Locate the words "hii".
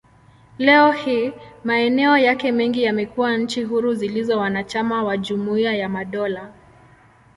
0.91-1.31